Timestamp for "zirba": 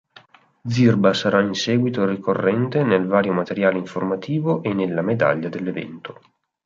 0.67-1.13